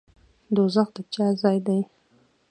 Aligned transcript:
دوزخ 0.55 0.87
د 0.95 0.97
چا 1.13 1.25
ځای 1.41 1.57
دی؟ 1.65 1.79